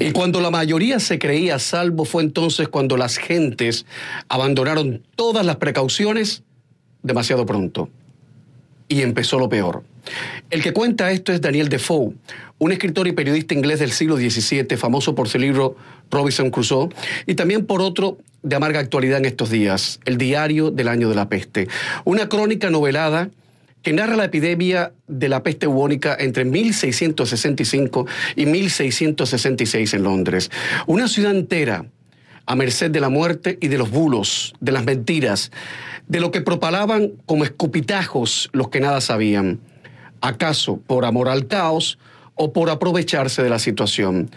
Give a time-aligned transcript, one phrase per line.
[0.00, 3.84] Y cuando la mayoría se creía a salvo fue entonces cuando las gentes
[4.28, 6.44] abandonaron todas las precauciones
[7.02, 7.88] demasiado pronto.
[8.88, 9.82] Y empezó lo peor.
[10.50, 12.14] El que cuenta esto es Daniel Defoe,
[12.58, 15.76] un escritor y periodista inglés del siglo XVII, famoso por su libro
[16.10, 16.88] Robinson Crusoe,
[17.26, 21.16] y también por otro de amarga actualidad en estos días, El diario del año de
[21.16, 21.68] la peste,
[22.04, 23.30] una crónica novelada
[23.88, 28.06] que narra la epidemia de la peste bubónica entre 1665
[28.36, 30.50] y 1666 en Londres.
[30.86, 31.86] Una ciudad entera
[32.44, 35.52] a merced de la muerte y de los bulos, de las mentiras,
[36.06, 39.58] de lo que propalaban como escupitajos los que nada sabían.
[40.20, 41.98] ¿Acaso por amor al caos
[42.34, 44.30] o por aprovecharse de la situación?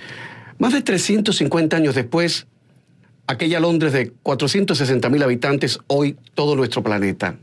[0.60, 2.48] Más de 350 años después,
[3.28, 7.36] aquella Londres de 460 mil habitantes, hoy todo nuestro planeta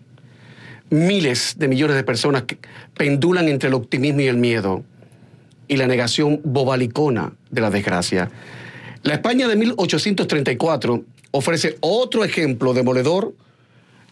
[0.90, 2.44] miles de millones de personas
[2.96, 4.84] pendulan entre el optimismo y el miedo
[5.66, 8.30] y la negación bobalicona de la desgracia.
[9.02, 13.34] La España de 1834 ofrece otro ejemplo demoledor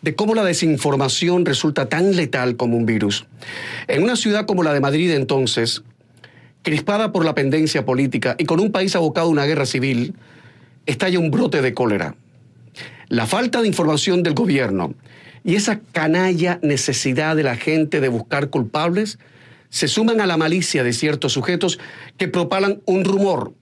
[0.03, 3.27] de cómo la desinformación resulta tan letal como un virus.
[3.89, 5.83] En una ciudad como la de Madrid entonces,
[6.63, 10.15] crispada por la pendencia política y con un país abocado a una guerra civil,
[10.85, 12.15] estalla un brote de cólera.
[13.09, 14.95] La falta de información del gobierno
[15.47, 19.21] y esa canalla necesidad de la gente de buscar culpables
[19.69, 21.79] se suman a la malicia de ciertos sujetos
[22.19, 23.55] que propalan un rumor.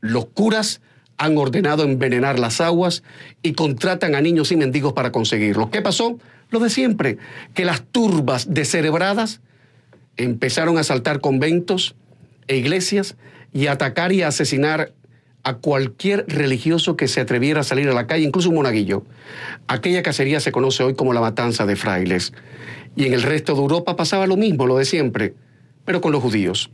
[0.00, 0.80] Los curas
[1.18, 3.02] han ordenado envenenar las aguas
[3.42, 5.70] y contratan a niños y mendigos para conseguirlo.
[5.70, 6.18] ¿Qué pasó?
[6.48, 7.18] Lo de siempre,
[7.52, 9.42] que las turbas descerebradas
[10.16, 11.96] empezaron a asaltar conventos
[12.48, 13.14] e iglesias
[13.52, 14.94] y a atacar y a asesinar
[15.46, 19.04] a cualquier religioso que se atreviera a salir a la calle, incluso un monaguillo.
[19.68, 22.32] Aquella cacería se conoce hoy como la matanza de frailes.
[22.96, 25.34] Y en el resto de Europa pasaba lo mismo, lo de siempre,
[25.84, 26.72] pero con los judíos.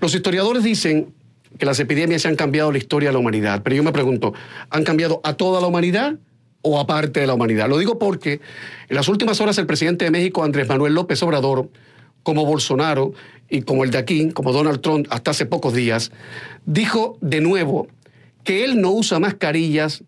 [0.00, 1.12] Los historiadores dicen
[1.58, 4.32] que las epidemias han cambiado la historia de la humanidad, pero yo me pregunto,
[4.70, 6.14] ¿han cambiado a toda la humanidad
[6.62, 7.68] o a parte de la humanidad?
[7.68, 8.40] Lo digo porque
[8.88, 11.68] en las últimas horas el presidente de México, Andrés Manuel López Obrador,
[12.22, 13.12] como Bolsonaro
[13.50, 16.12] y como el de aquí, como Donald Trump hasta hace pocos días,
[16.64, 17.88] dijo de nuevo
[18.44, 20.04] que él no usa mascarillas,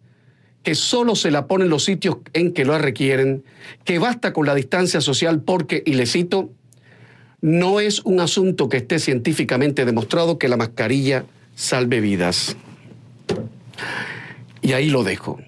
[0.62, 3.44] que solo se la ponen los sitios en que lo requieren,
[3.84, 6.50] que basta con la distancia social porque, y le cito,
[7.41, 11.24] no es un asunto que esté científicamente demostrado que la mascarilla
[11.54, 12.56] salve vidas.
[14.62, 15.38] Y ahí lo dejo.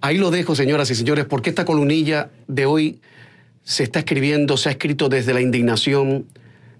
[0.00, 3.00] Ahí lo dejo, señoras y señores, porque esta columnilla de hoy
[3.64, 6.26] se está escribiendo, se ha escrito desde la indignación,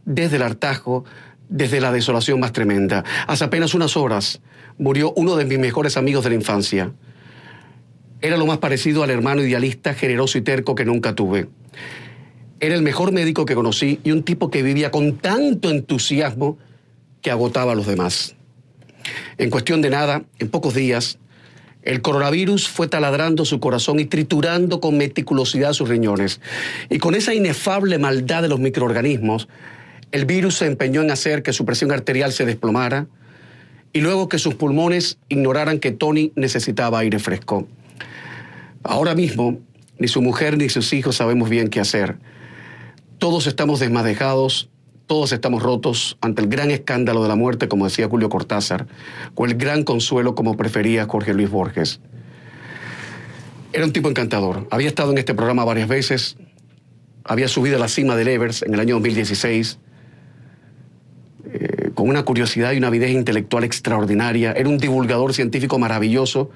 [0.04, 1.04] desde el hartajo,
[1.48, 3.04] desde la desolación más tremenda.
[3.26, 4.40] Hace apenas unas horas
[4.78, 6.92] murió uno de mis mejores amigos de la infancia.
[8.20, 11.48] Era lo más parecido al hermano idealista, generoso y terco que nunca tuve.
[12.60, 16.58] Era el mejor médico que conocí y un tipo que vivía con tanto entusiasmo
[17.22, 18.34] que agotaba a los demás.
[19.38, 21.18] En cuestión de nada, en pocos días,
[21.82, 26.40] el coronavirus fue taladrando su corazón y triturando con meticulosidad sus riñones.
[26.90, 29.48] Y con esa inefable maldad de los microorganismos,
[30.12, 33.06] el virus se empeñó en hacer que su presión arterial se desplomara
[33.92, 37.66] y luego que sus pulmones ignoraran que Tony necesitaba aire fresco.
[38.82, 39.58] Ahora mismo,
[39.98, 42.16] ni su mujer ni sus hijos sabemos bien qué hacer.
[43.18, 44.70] Todos estamos desmadejados,
[45.06, 48.86] todos estamos rotos ante el gran escándalo de la muerte, como decía Julio Cortázar,
[49.34, 52.00] o el gran consuelo, como prefería Jorge Luis Borges.
[53.72, 54.66] Era un tipo encantador.
[54.70, 56.36] Había estado en este programa varias veces,
[57.24, 59.78] había subido a la cima del Evers en el año 2016
[61.94, 64.52] con una curiosidad y una avidez intelectual extraordinaria.
[64.52, 66.50] Era un divulgador científico maravilloso,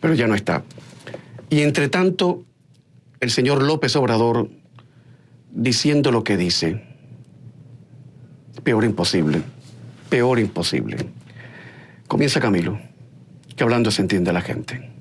[0.00, 0.62] pero ya no está.
[1.50, 2.44] Y entre tanto,
[3.20, 4.48] el señor López Obrador
[5.50, 6.82] diciendo lo que dice.
[8.62, 9.42] Peor imposible,
[10.08, 10.96] peor imposible.
[12.06, 12.78] Comienza Camilo,
[13.56, 14.93] que hablando se entiende la gente.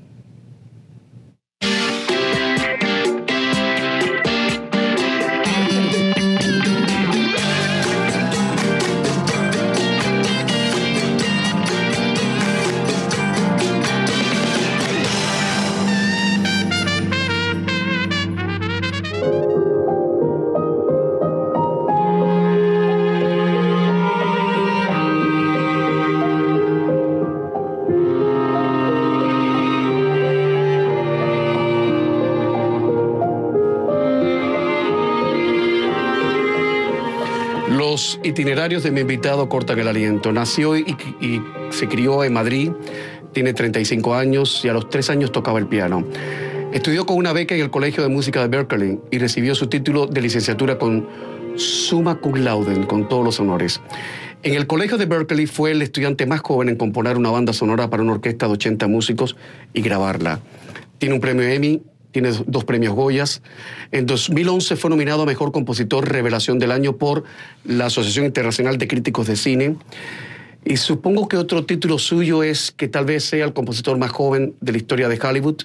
[38.69, 40.31] De mi invitado cortan el aliento.
[40.31, 42.71] Nació y, y, se crió en Madrid,
[43.33, 46.05] tiene 35 años y a los 3 años tocaba el piano.
[46.71, 50.07] Estudió con una beca en el Colegio de Música de Berkeley y recibió su título
[50.07, 51.07] de licenciatura con
[51.57, 53.81] summa cum laude, con todos los honores.
[54.43, 57.89] En el colegio de Berkeley fue el estudiante más joven en componer una banda sonora
[57.89, 59.35] para una orquesta de 80 músicos
[59.73, 60.39] y grabarla.
[60.99, 61.81] Tiene un premio Emmy,
[62.13, 63.41] tiene dos premios Goyas.
[63.91, 67.23] En 2011 fue nominado a Mejor Compositor Revelación del Año por
[67.65, 69.75] la Asociación Internacional de Críticos de Cine.
[70.63, 74.53] Y supongo que otro título suyo es que tal vez sea el compositor más joven
[74.61, 75.63] de la historia de Hollywood,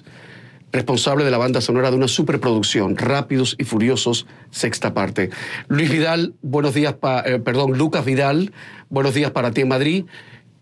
[0.73, 5.29] responsable de la banda sonora de una superproducción, Rápidos y Furiosos, sexta parte.
[5.67, 6.95] Luis Vidal, buenos días,
[7.25, 8.51] eh, perdón, Lucas Vidal,
[8.89, 10.05] buenos días para ti en Madrid.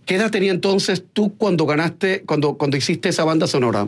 [0.05, 3.87] ¿Qué edad tenía entonces tú cuando ganaste, cuando, cuando hiciste esa banda sonora?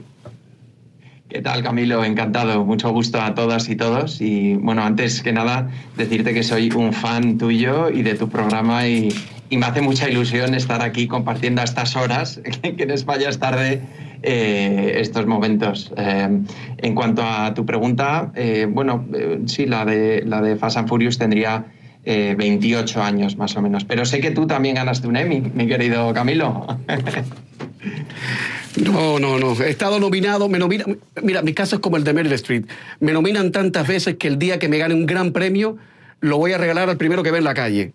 [1.29, 2.03] ¿Qué tal, Camilo?
[2.03, 2.65] Encantado.
[2.65, 4.19] Mucho gusto a todas y todos.
[4.19, 8.87] Y bueno, antes que nada, decirte que soy un fan tuyo y de tu programa
[8.87, 9.13] y,
[9.51, 13.81] me hace mucha ilusión estar aquí compartiendo a estas horas, que en España es tarde,
[14.23, 15.93] eh, estos momentos.
[15.97, 16.41] Eh,
[16.77, 19.05] en cuanto a tu pregunta, eh, bueno,
[19.45, 21.65] sí, la de, la de Fast and Furious tendría
[22.05, 23.85] 28 años más o menos.
[23.85, 26.65] Pero sé que tú también ganaste un Emmy, mi querido Camilo.
[28.77, 29.53] No, no, no.
[29.61, 30.47] He estado nominado.
[30.49, 30.85] Me nomina,
[31.21, 32.65] mira, mi caso es como el de Meryl Street.
[32.99, 35.77] Me nominan tantas veces que el día que me gane un gran premio,
[36.21, 37.93] lo voy a regalar al primero que ve en la calle.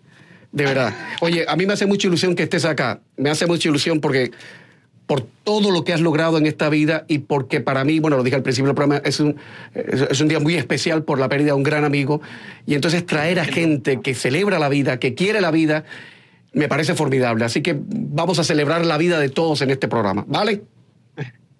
[0.51, 0.93] De verdad.
[1.21, 2.99] Oye, a mí me hace mucha ilusión que estés acá.
[3.17, 4.31] Me hace mucha ilusión porque
[5.07, 8.23] por todo lo que has logrado en esta vida y porque para mí, bueno, lo
[8.23, 9.35] dije al principio del programa, es un,
[9.73, 12.21] es un día muy especial por la pérdida de un gran amigo.
[12.65, 15.85] Y entonces traer a gente que celebra la vida, que quiere la vida
[16.55, 17.45] me parece formidable.
[17.45, 20.63] Así que vamos a celebrar la vida de todos en este programa, ¿vale?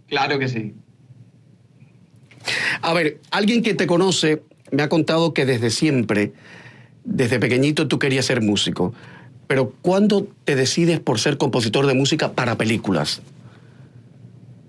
[0.07, 0.73] Claro que sí.
[2.81, 6.31] A ver, alguien que te conoce me ha contado que desde siempre,
[7.03, 8.93] desde pequeñito, tú querías ser músico.
[9.47, 13.21] Pero ¿cuándo te decides por ser compositor de música para películas?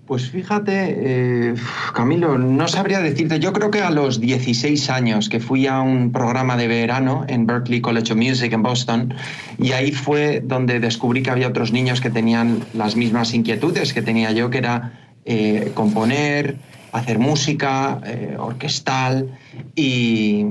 [0.06, 1.54] Pues fíjate, eh,
[1.92, 6.12] Camilo, no sabría decirte, yo creo que a los 16 años que fui a un
[6.12, 9.14] programa de verano en Berklee College of Music en Boston
[9.58, 14.00] y ahí fue donde descubrí que había otros niños que tenían las mismas inquietudes que
[14.00, 14.92] tenía yo, que era
[15.24, 16.54] eh, componer,
[16.92, 19.36] hacer música, eh, orquestal
[19.74, 20.46] y,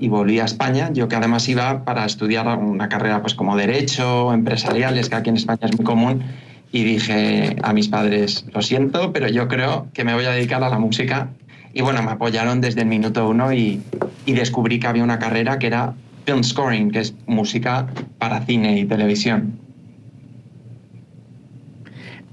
[0.00, 5.08] volví a España, yo que además iba para estudiar una carrera pues como derecho, empresariales,
[5.08, 6.24] que aquí en España es muy común
[6.72, 10.62] y dije a mis padres, lo siento, pero yo creo que me voy a dedicar
[10.62, 11.30] a la música.
[11.72, 13.82] Y bueno, me apoyaron desde el minuto uno y,
[14.26, 15.94] y descubrí que había una carrera que era
[16.26, 17.88] film scoring, que es música
[18.18, 19.58] para cine y televisión.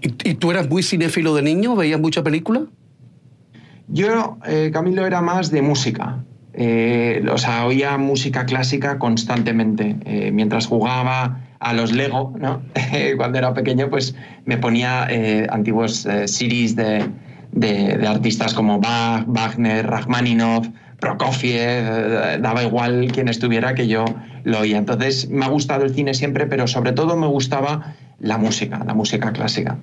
[0.02, 1.76] ¿Y, tú eras muy cinéfilo de niño?
[1.76, 2.66] ¿Veías mucha película?
[3.88, 6.24] Yo, eh, Camilo, era más de música.
[6.58, 9.96] Eh, o sea, oía música clásica constantemente.
[10.06, 12.62] Eh, mientras jugaba a los Lego, ¿no?
[13.18, 14.16] Cuando era pequeño, pues
[14.46, 17.10] me ponía eh, antiguos eh, series de,
[17.52, 20.68] de, artistas como Bach, Wagner, Rachmaninoff,
[21.00, 24.06] Prokofiev, eh, daba igual quién estuviera que yo
[24.44, 24.78] lo oía.
[24.78, 28.94] Entonces me ha gustado el cine siempre, pero sobre todo me gustaba la música, la
[28.94, 29.78] música clásica.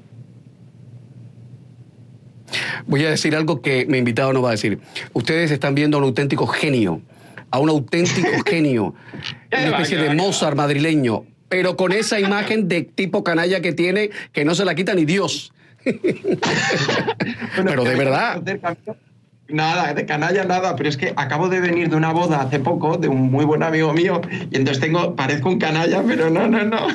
[2.86, 4.78] Voy a decir algo que mi invitado no va a decir.
[5.12, 7.00] Ustedes están viendo a un auténtico genio,
[7.50, 8.94] a un auténtico genio,
[9.52, 14.44] una especie de Mozart madrileño, pero con esa imagen de tipo canalla que tiene, que
[14.44, 15.52] no se la quita ni Dios.
[17.64, 18.42] pero de verdad.
[19.46, 22.96] Nada, de canalla nada, pero es que acabo de venir de una boda hace poco
[22.96, 26.64] de un muy buen amigo mío y entonces tengo, parezco un canalla, pero no, no,
[26.64, 26.86] no.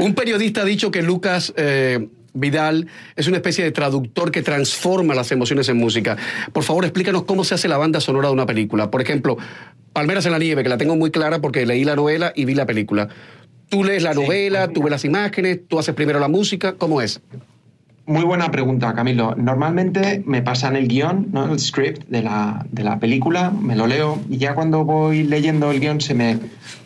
[0.00, 5.14] un periodista ha dicho que Lucas eh, Vidal es una especie de traductor que transforma
[5.14, 6.16] las emociones en música.
[6.52, 8.90] Por favor, explícanos cómo se hace la banda sonora de una película.
[8.90, 9.36] Por ejemplo,
[9.92, 12.54] Palmeras en la nieve, que la tengo muy clara porque leí la novela y vi
[12.54, 13.08] la película.
[13.68, 17.20] Tú lees la novela, tú ves las imágenes, tú haces primero la música, ¿cómo es?
[18.04, 19.36] Muy buena pregunta, Camilo.
[19.36, 21.52] Normalmente me pasan el guion, ¿no?
[21.52, 25.70] el script de la, de la película, me lo leo y ya cuando voy leyendo
[25.70, 26.36] el guion se me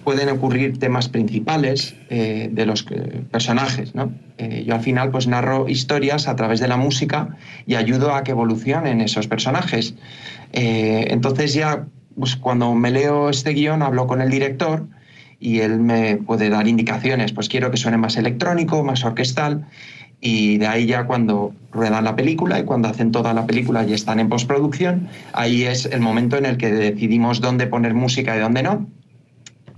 [0.04, 2.84] pueden ocurrir temas principales eh, de los
[3.30, 3.94] personajes.
[3.94, 4.12] ¿no?
[4.36, 7.30] Eh, yo al final pues narro historias a través de la música
[7.66, 9.94] y ayudo a que evolucionen esos personajes.
[10.52, 14.86] Eh, entonces ya pues cuando me leo este guion hablo con el director
[15.40, 19.66] y él me puede dar indicaciones, pues quiero que suene más electrónico, más orquestal
[20.20, 23.92] y de ahí ya cuando ruedan la película y cuando hacen toda la película y
[23.92, 28.40] están en postproducción, ahí es el momento en el que decidimos dónde poner música y
[28.40, 28.86] dónde no.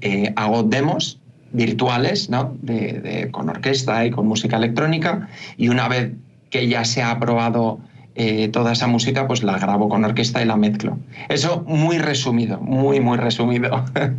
[0.01, 1.19] Eh, hago demos
[1.53, 2.57] virtuales, ¿no?
[2.63, 6.13] De, con orquesta y con música electrónica y una vez
[6.51, 7.81] que ya se ha aprobado
[8.15, 10.99] eh, toda esa música, pues la grabo con orquesta y la mezclo.
[11.29, 13.85] Eso muy resumido, muy, muy resumido.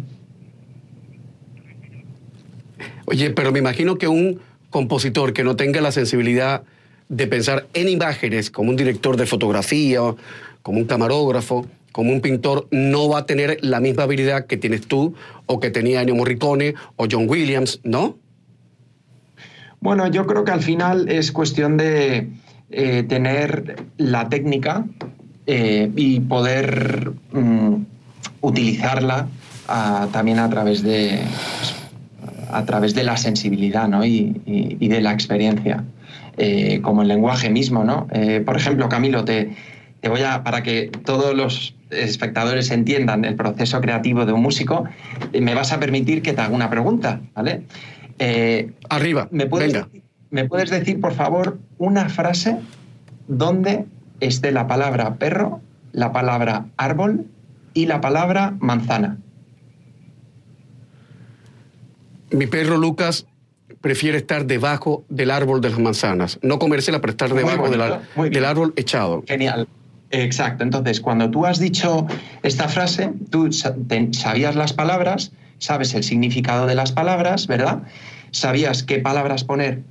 [3.05, 6.63] Oye, pero me imagino que un compositor que no tenga la sensibilidad
[7.09, 10.01] de pensar en imágenes como un director de fotografía,
[10.61, 14.87] como un camarógrafo, como un pintor, no va a tener la misma habilidad que tienes
[14.87, 15.15] tú
[15.47, 18.17] o que tenía Ennio Morricone o John Williams, ¿no?
[19.81, 22.29] Bueno, yo creo que al final es cuestión de
[22.69, 24.85] eh, tener la técnica
[25.47, 27.75] eh, y poder mm,
[28.41, 29.27] utilizarla
[29.67, 31.21] ah, también a través de
[31.59, 31.75] pues,
[32.49, 34.05] a través de la sensibilidad ¿no?
[34.05, 34.33] y,
[34.79, 35.83] de la experiencia,
[36.37, 37.83] eh, como el lenguaje mismo.
[37.83, 38.07] ¿no?
[38.45, 39.55] por ejemplo, Camilo, te,
[40.01, 44.85] te voy a, para que todos los espectadores entiendan el proceso creativo de un músico,
[45.39, 47.63] me vas a permitir que te haga una pregunta, ¿vale?
[48.19, 49.87] Eh, Arriba, ¿me puedes, venga.
[50.29, 52.57] ¿Me puedes decir, por favor, una frase
[53.27, 53.85] donde
[54.19, 57.25] esté la palabra perro, la palabra árbol
[57.73, 59.17] y la palabra manzana?
[62.31, 63.25] Mi perro Lucas
[63.81, 68.73] prefiere estar debajo del árbol de las manzanas, no comérsela, pero estar debajo del árbol
[68.75, 69.23] echado.
[69.27, 69.67] Genial.
[70.11, 70.63] Exacto.
[70.63, 72.07] Entonces, cuando tú has dicho
[72.41, 77.83] esta frase, tú sabías las palabras, sabes el significado de las palabras, ¿verdad?
[78.31, 79.83] Sabías qué palabras poner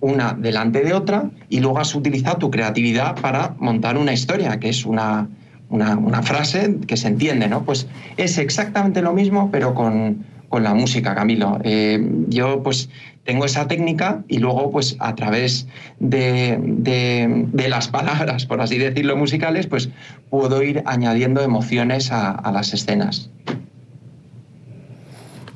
[0.00, 4.68] una delante de otra y luego has utilizado tu creatividad para montar una historia, que
[4.68, 5.28] es una,
[5.70, 7.64] una, frase que se entiende, ¿no?
[7.64, 7.86] Pues
[8.18, 11.58] es exactamente lo mismo, pero con, con la música, Camilo.
[11.64, 12.88] Eh, yo pues
[13.24, 15.66] tengo esa técnica y luego pues a través
[15.98, 19.88] de, de, las palabras, por así decirlo, musicales, pues
[20.30, 23.30] puedo ir añadiendo emociones a, a las escenas.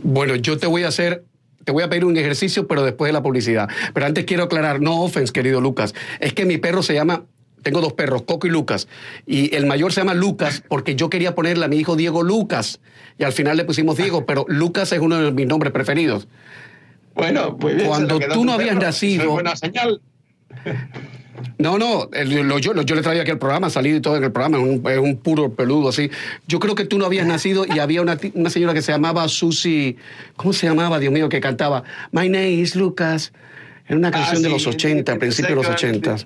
[0.02, 1.24] Bueno, yo te voy a hacer
[1.64, 3.68] te voy a pedir un ejercicio, pero después de la publicidad.
[3.94, 7.26] Pero antes quiero aclarar, no offense, querido Lucas, es que mi perro se llama
[7.62, 8.88] tengo dos perros, Coco y Lucas.
[9.26, 12.80] Y el mayor se llama Lucas porque yo quería ponerle a mi hijo Diego Lucas.
[13.18, 16.28] Y al final le pusimos Diego, pero Lucas es uno de mis nombres preferidos.
[17.14, 17.88] Bueno, muy bien.
[17.88, 19.24] Cuando tú no habías nacido.
[19.24, 20.00] Es buena señal.
[21.58, 22.08] No, no,
[22.58, 24.58] yo, le traía aquí al programa, salido y todo en el programa,
[24.90, 26.10] es un, puro peludo así.
[26.46, 28.18] Yo creo que tú no habías nacido y había una,
[28.50, 29.96] señora que se llamaba Susi,
[30.36, 33.32] ¿cómo se llamaba, Dios mío, que cantaba My name is Lucas?
[33.86, 36.16] Era una ah, canción de los 80, principios de los 80.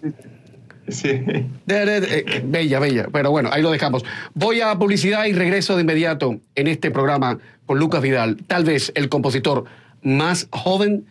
[0.89, 1.09] Sí.
[1.09, 3.07] Eh, bella, bella.
[3.13, 4.05] Pero bueno, ahí lo dejamos.
[4.35, 8.93] Voy a publicidad y regreso de inmediato en este programa con Lucas Vidal, tal vez
[8.95, 9.65] el compositor
[10.03, 11.07] más joven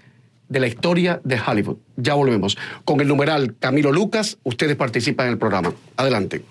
[0.50, 1.78] de la historia de Hollywood.
[1.96, 2.58] Ya volvemos.
[2.84, 5.74] Con el numeral Camilo Lucas, ustedes participan en el programa.
[5.96, 6.44] Adelante.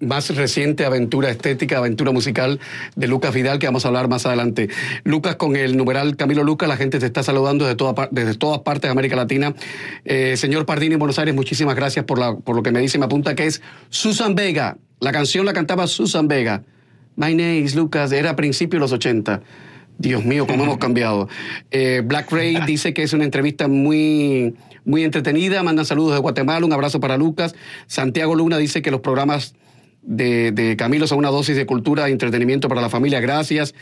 [0.00, 2.60] Más reciente aventura estética, aventura musical
[2.94, 4.68] de Lucas Vidal, que vamos a hablar más adelante.
[5.04, 8.60] Lucas, con el numeral Camilo Lucas, la gente te está saludando desde, toda, desde todas
[8.60, 9.54] partes de América Latina.
[10.04, 13.06] Eh, señor Pardini, Buenos Aires, muchísimas gracias por, la, por lo que me dice, me
[13.06, 14.76] apunta que es Susan Vega.
[15.00, 16.62] La canción la cantaba Susan Vega.
[17.16, 19.42] My name is Lucas, era a principios de los 80.
[19.98, 21.28] Dios mío, cómo hemos cambiado.
[21.72, 24.54] Eh, Black Ray dice que es una entrevista muy,
[24.88, 25.62] muy entretenida.
[25.62, 26.64] Manda saludos de Guatemala.
[26.64, 27.54] Un abrazo para Lucas.
[27.86, 29.54] Santiago Luna dice que los programas
[30.02, 33.20] de, Camilo son una dosis de cultura e entretenimiento para la familia.
[33.20, 33.74] Gracias.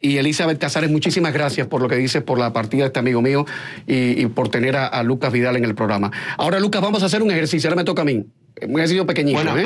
[0.00, 3.22] Y Elizabeth Casares, muchísimas gracias por lo que dices, por la partida de este amigo
[3.22, 3.46] mío
[3.86, 6.10] y, por tener a, Lucas Vidal en el programa.
[6.38, 7.68] Ahora, Lucas, vamos a hacer un ejercicio.
[7.68, 8.24] Ahora me toca a mí.
[8.62, 9.42] Un ejercicio pequeñito.
[9.42, 9.64] Bueno, ¿eh?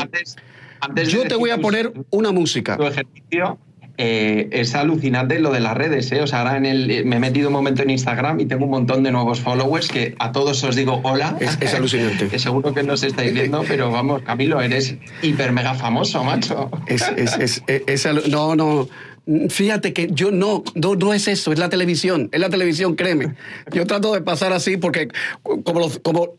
[0.81, 2.77] antes, Yo te voy a poner una música.
[2.77, 3.59] Tu ejercicio,
[3.97, 6.23] eh, es alucinante lo de las redes, ¿eh?
[6.23, 8.71] O sea, ahora en el, me he metido un momento en Instagram y tengo un
[8.71, 11.37] montón de nuevos followers que a todos os digo hola.
[11.41, 12.29] Es, alucinante.
[12.31, 16.71] que seguro que no os estáis viendo, pero vamos, Camilo, eres hiper mega famoso, macho.
[16.87, 17.03] Es,
[17.39, 18.89] es, es, no, no.
[19.49, 23.35] Fíjate que yo no, no, no, es eso, es la televisión, es la televisión, créeme.
[23.73, 25.09] Yo trato de pasar así porque
[25.43, 26.37] como, los, como,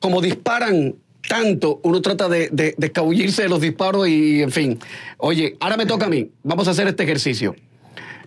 [0.00, 0.96] como disparan
[1.28, 4.78] tanto, uno trata de, de, escabullirse de los disparos y, en fin.
[5.18, 6.30] Oye, ahora me toca a mí.
[6.42, 7.54] Vamos a hacer este ejercicio.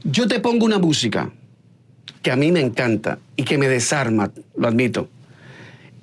[0.04, 1.32] Yo te pongo una música
[2.22, 5.10] que a mí me encanta y que me desarma, lo admito.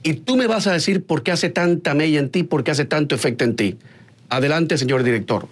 [0.02, 2.70] Y tú me vas a decir por qué hace tanta mella en ti, por qué
[2.70, 3.76] hace tanto efecto en ti.
[4.28, 5.48] Adelante, señor director.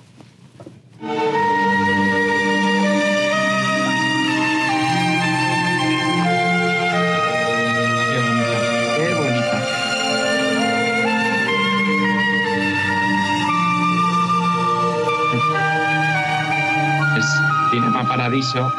[18.16, 18.72] Paradiso.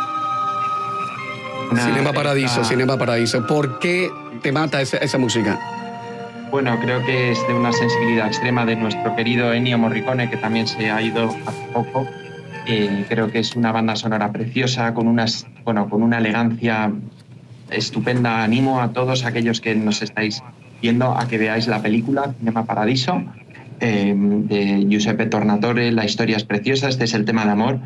[1.75, 3.45] Cinema Paradiso, Cinema Paradiso.
[3.45, 4.09] ¿Por qué
[4.41, 5.59] te mata esa, esa música?
[6.51, 10.67] Bueno, creo que es de una sensibilidad extrema de nuestro querido Ennio Morricone, que también
[10.67, 12.07] se ha ido hace poco.
[12.65, 16.93] Eh, creo que es una banda sonora preciosa, con, unas, bueno, con una elegancia
[17.69, 18.41] estupenda.
[18.41, 20.41] Animo a todos aquellos que nos estáis
[20.81, 23.21] viendo a que veáis la película Cinema Paradiso
[23.81, 25.91] eh, de Giuseppe Tornatore.
[25.91, 27.79] La historia es preciosa, este es el tema de amor.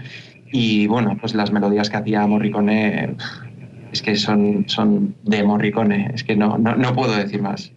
[0.52, 3.16] Y bueno, pues las melodías que hacía Morricone
[3.92, 7.72] es que son, son de Morricone, es que no, no, no puedo decir más.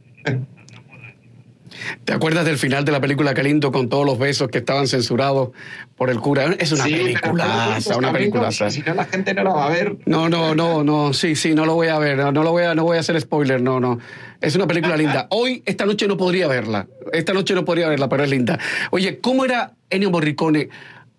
[2.04, 5.50] ¿Te acuerdas del final de la película Calindo con todos los besos que estaban censurados
[5.96, 6.54] por el cura?
[6.58, 8.50] Es una película, una película.
[8.52, 9.96] Si no, la gente no la va a ver.
[10.06, 12.74] No, no, no, no, sí, sí, no lo voy a ver, no, lo voy a,
[12.74, 13.98] no voy a hacer spoiler, no, no.
[14.40, 15.28] Es una película linda.
[15.30, 16.86] Hoy, esta noche no podría verla.
[17.12, 18.58] Esta noche no podría verla, pero es linda.
[18.90, 20.68] Oye, ¿cómo era Ennio Morricone?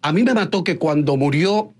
[0.03, 1.73] A mí me mató que cuando murió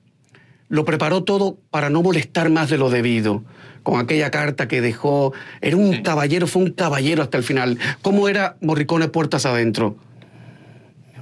[0.69, 3.43] lo preparó todo para no molestar más de lo debido
[3.83, 5.33] con aquella carta que dejó.
[5.59, 7.77] Era un caballero, fue un caballero hasta el final.
[8.01, 9.97] ¿Cómo era Morricone puertas adentro?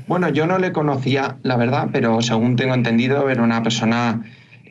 [0.08, 4.22] Bueno, yo no le conocía, la verdad, pero según tengo entendido, era una persona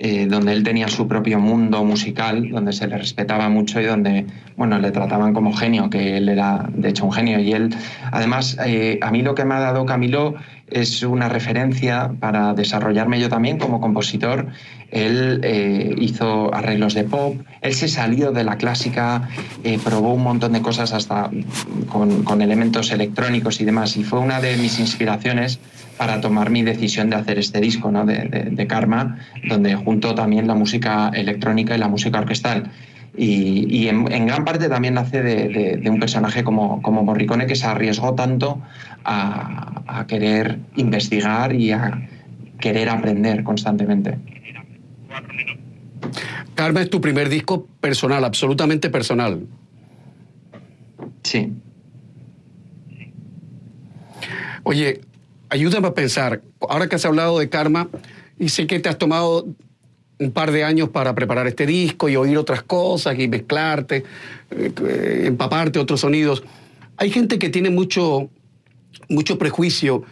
[0.03, 4.25] eh, donde él tenía su propio mundo musical, donde se le respetaba mucho y donde,
[4.57, 7.39] bueno, le trataban como genio, que él era, de hecho, un genio.
[7.39, 7.75] Y él,
[8.11, 10.37] además, eh, a mí lo que me ha dado Camilo
[10.71, 14.49] es una referencia para desarrollarme yo también como compositor.
[14.91, 19.29] Él eh, hizo arreglos de pop, él se salió de la clásica,
[19.62, 21.31] eh, probó un montón de cosas hasta
[21.89, 25.61] con, elementos electrónicos y demás, y fue una de mis inspiraciones
[25.97, 28.05] para tomar mi decisión de hacer este disco ¿no?
[28.05, 32.71] de, Karma, donde junto también la música electrónica y la música orquestal.
[33.17, 38.14] Y, en, gran parte también nace de, un personaje como, como Morricone que se arriesgó
[38.14, 38.62] tanto
[39.05, 42.09] a, querer investigar y a
[42.61, 44.19] querer aprender constantemente.
[46.55, 49.46] Karma es tu primer disco personal, absolutamente personal.
[51.23, 51.53] Sí.
[54.62, 55.01] Oye,
[55.49, 57.88] ayúdame a pensar, ahora que has hablado de Karma,
[58.38, 59.46] y sé que te has tomado
[60.20, 64.04] un par de años para preparar este disco y oír otras cosas y mezclarte,
[64.50, 66.44] eh, empaparte otros sonidos.
[66.98, 68.28] Hay gente que tiene mucho,
[69.09, 70.04] mucho prejuicio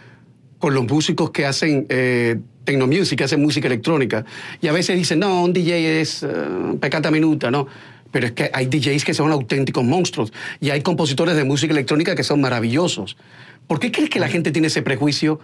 [0.59, 4.25] con los músicos que hacen eh, tecnomusic, que hacen música electrónica.
[4.63, 7.67] Y a veces dicen, no, un DJ es uh, pecata minuta, ¿no?
[8.11, 12.15] Pero es que hay DJs que son auténticos monstruos y hay compositores de música electrónica
[12.15, 13.19] que son maravillosos.
[13.67, 15.39] ¿Por qué crees que la gente tiene ese prejuicio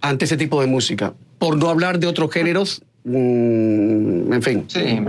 [0.00, 1.14] ante ese tipo de música?
[1.38, 4.64] Por no hablar de otros géneros Mm, en fin.
[4.68, 5.00] Sí.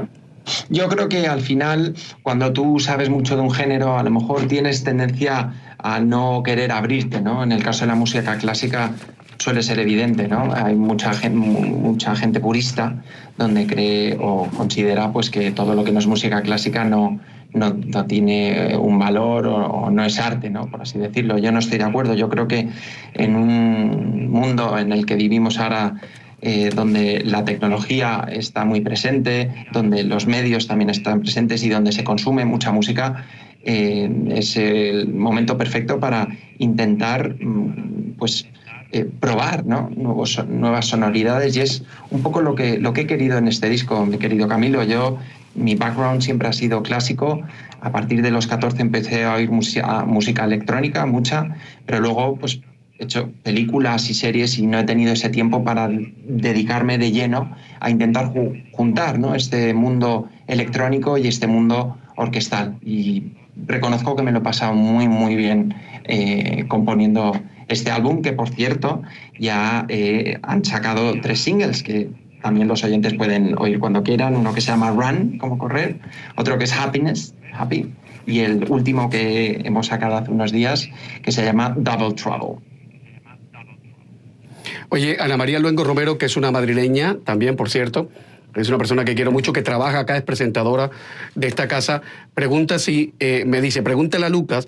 [0.69, 4.47] Yo creo que al final, cuando tú sabes mucho de un género, a lo mejor
[4.47, 7.43] tienes tendencia a no querer abrirte, ¿no?
[7.43, 8.91] En el caso de la música clásica
[9.37, 10.53] suele ser evidente, ¿no?
[10.53, 12.95] Hay mucha gente, mucha gente purista
[13.37, 17.19] donde cree o considera pues que todo lo que no es música clásica no,
[17.53, 20.67] no, tiene un valor o, o, no es arte, ¿no?
[20.67, 21.37] Por así decirlo.
[21.37, 22.13] Yo no estoy de acuerdo.
[22.13, 22.69] Yo creo que
[23.13, 25.95] en un mundo en el que vivimos ahora
[26.41, 31.91] eh, donde la tecnología está muy presente, donde los medios también están presentes y donde
[31.91, 33.25] se consume mucha música,
[33.63, 36.27] eh, es el momento perfecto para
[36.57, 38.47] intentar mm, pues,
[38.91, 43.47] eh, probar nuevas sonoridades y es un poco lo que, lo que he querido en
[43.47, 44.83] este disco, mi querido Camilo.
[44.83, 45.19] Yo,
[45.53, 47.41] mi background siempre ha sido clásico.
[47.81, 52.61] A partir de los 14 empecé a oír música, música electrónica, mucha, pero luego pues
[53.01, 57.51] he hecho películas y series y no he tenido ese tiempo para dedicarme de lleno
[57.79, 58.31] a intentar
[58.71, 59.33] juntar ¿no?
[59.33, 62.77] este mundo electrónico y este mundo orquestal.
[62.83, 63.33] Y
[63.65, 67.33] reconozco que me lo he pasado muy, muy bien eh, componiendo
[67.67, 69.01] este álbum, que por cierto
[69.39, 72.09] ya eh, han sacado tres singles que
[72.43, 74.35] también los oyentes pueden oír cuando quieran.
[74.35, 75.99] Uno que se llama Run, como correr,
[76.35, 77.91] otro que es Happiness, Happy,
[78.27, 80.87] y el último que hemos sacado hace unos días
[81.23, 82.70] que se llama Double Trouble.
[84.93, 88.09] Oye, Ana María Luengo Romero, que es una madrileña también, por cierto,
[88.55, 90.89] es una persona que quiero mucho, que trabaja acá, es presentadora
[91.33, 92.01] de esta casa,
[92.33, 94.67] pregunta si, eh, me dice, pregúntale a Lucas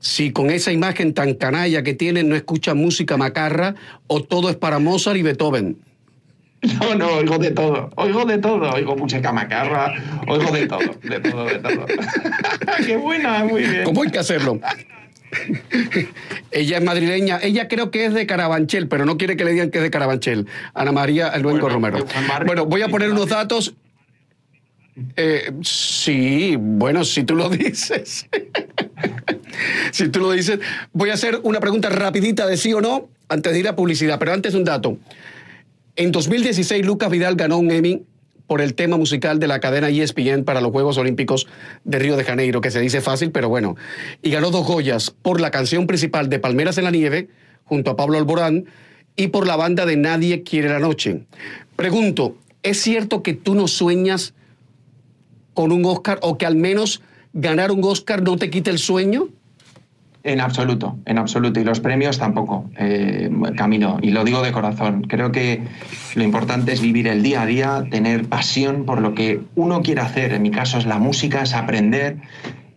[0.00, 3.76] si con esa imagen tan canalla que tiene no escucha música macarra
[4.08, 5.76] o todo es para Mozart y Beethoven.
[6.80, 9.94] No, no, oigo de todo, oigo de todo, oigo música macarra,
[10.26, 11.86] oigo de todo, de todo, de todo.
[12.84, 13.84] Qué buena, muy bien.
[13.84, 14.58] ¿Cómo hay que hacerlo?
[16.50, 19.70] ella es madrileña, ella creo que es de Carabanchel, pero no quiere que le digan
[19.70, 20.46] que es de Carabanchel.
[20.74, 22.04] Ana María Luengo Romero.
[22.46, 23.74] Bueno, voy a poner unos datos.
[25.16, 28.28] Eh, sí, bueno, si tú lo dices.
[29.90, 30.60] si tú lo dices,
[30.92, 34.18] voy a hacer una pregunta rapidita de sí o no antes de ir a publicidad,
[34.18, 34.98] pero antes un dato.
[35.96, 38.02] En 2016, Lucas Vidal ganó un Emmy
[38.52, 41.48] por el tema musical de la cadena ESPN para los Juegos Olímpicos
[41.84, 43.76] de Río de Janeiro, que se dice fácil, pero bueno.
[44.20, 47.30] Y ganó dos joyas por la canción principal de Palmeras en la Nieve,
[47.64, 48.66] junto a Pablo Alborán,
[49.16, 51.24] y por la banda de Nadie Quiere la Noche.
[51.76, 54.34] Pregunto, ¿es cierto que tú no sueñas
[55.54, 57.00] con un Oscar o que al menos
[57.32, 59.28] ganar un Oscar no te quite el sueño?
[60.24, 61.58] En absoluto, en absoluto.
[61.58, 63.98] Y los premios tampoco, eh, Camilo.
[64.00, 65.02] Y lo digo de corazón.
[65.02, 65.62] Creo que
[66.14, 70.00] lo importante es vivir el día a día, tener pasión por lo que uno quiere
[70.00, 70.32] hacer.
[70.32, 72.18] En mi caso es la música, es aprender.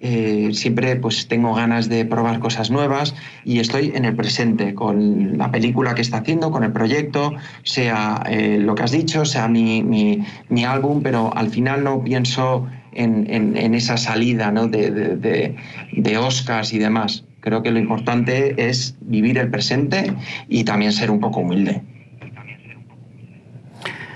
[0.02, 5.38] Eh, siempre pues tengo ganas de probar cosas nuevas y estoy en el presente con
[5.38, 9.48] la película que está haciendo, con el proyecto, sea eh, lo que has dicho, sea
[9.48, 14.68] mi, mi, álbum, pero al final no pienso en, en, esa salida ¿no?
[14.68, 15.56] de, de,
[15.94, 17.25] de Oscars y demás.
[17.46, 20.12] Creo que lo importante es vivir el presente
[20.50, 21.84] y también ser un poco humilde.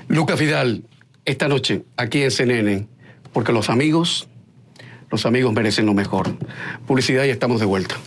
[0.07, 0.83] Lucas Vidal,
[1.25, 2.87] esta noche aquí en CNN,
[3.31, 4.27] porque los amigos,
[5.11, 6.35] los amigos merecen lo mejor.
[6.87, 7.97] Publicidad y estamos de vuelta.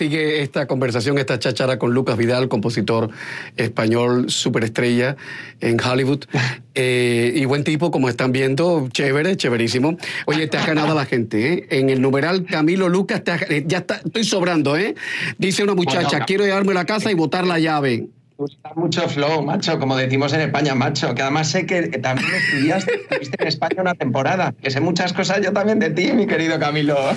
[0.00, 3.10] Sigue esta conversación, esta cháchara con Lucas Vidal, compositor
[3.58, 5.16] español superestrella
[5.60, 6.24] en Hollywood.
[6.76, 9.98] Eh, y buen tipo, como están viendo, chévere, chéverísimo.
[10.26, 11.66] Oye, te has ganado a la gente, ¿eh?
[11.70, 14.94] En el numeral Camilo Lucas, eh, ya está, estoy sobrando, ¿eh?
[15.36, 18.06] Dice una muchacha, quiero llevarme a la casa y botar la llave
[18.40, 22.94] gusta mucho flow, macho, como decimos en España, macho, que además sé que también estudiaste,
[23.02, 26.58] estuviste en España una temporada, que sé muchas cosas yo también de ti, mi querido
[26.58, 26.96] Camilo.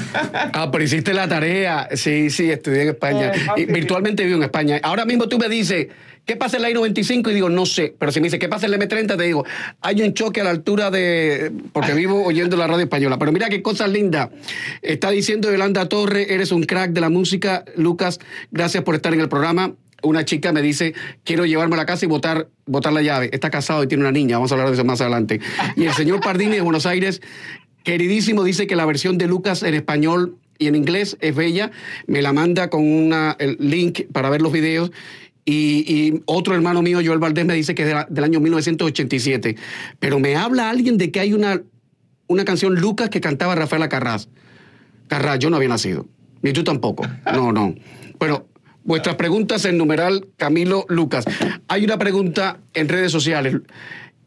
[0.56, 1.90] Ah, pero hiciste la tarea.
[1.94, 3.32] Sí, sí, estudié en España.
[3.32, 4.80] Eh, y virtualmente vivo en España.
[4.84, 5.88] Ahora mismo tú me dices,
[6.26, 7.32] ¿qué pasa en la I-95?
[7.32, 7.96] Y digo, no sé.
[7.98, 9.18] Pero si me dices, ¿qué pasa en la M30?
[9.18, 9.46] Te digo,
[9.82, 11.52] hay un choque a la altura de...
[11.72, 13.18] Porque vivo oyendo la radio española.
[13.18, 14.30] Pero mira qué cosas lindas.
[14.82, 17.64] Está diciendo Yolanda Torre, eres un crack de la música.
[17.76, 18.20] Lucas,
[18.52, 22.06] gracias por estar en el programa una chica me dice, quiero llevarme a la casa
[22.06, 23.30] y botar, botar la llave.
[23.34, 25.39] Está casado y tiene una niña, vamos a hablar de eso más adelante.
[25.76, 27.22] Y el señor Pardini de Buenos Aires,
[27.84, 31.72] queridísimo, dice que la versión de Lucas en español y en inglés es bella.
[32.08, 34.92] Me la manda con el link para ver los videos.
[35.46, 39.58] Y, otro hermano mío, Joel Valdés, me dice que es del año 1987.
[40.00, 41.62] Pero me habla alguien de que hay una,
[42.28, 44.30] una canción Lucas que cantaba Rafaela Carras.
[45.08, 46.08] Carras, yo no había nacido.
[46.42, 47.06] Ni tú tampoco.
[47.26, 47.76] No, no.
[48.20, 48.46] Bueno,
[48.86, 51.26] Vuestras preguntas en numeral Camilo Lucas.
[51.69, 53.56] Hay una pregunta en redes sociales.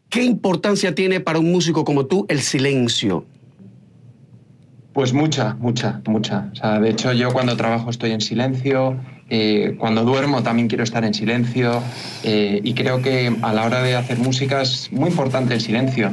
[0.08, 3.26] ¿Qué importancia tiene para un músico como tú el silencio?
[4.94, 6.48] Pues mucha, mucha, mucha.
[6.52, 10.84] O sea, de hecho, yo cuando trabajo estoy en silencio, eh, cuando duermo también quiero
[10.84, 11.82] estar en silencio
[12.22, 16.12] eh, y creo que a la hora de hacer música es muy importante el silencio,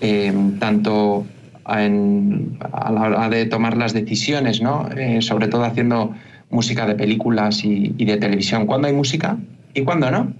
[0.00, 1.26] eh, tanto
[1.64, 4.88] a la hora de tomar las decisiones, ¿no?
[5.20, 6.14] sobre todo haciendo
[6.52, 8.66] música de películas y, de televisión.
[8.66, 9.38] ¿Cuándo hay música
[9.74, 10.32] y cuándo no?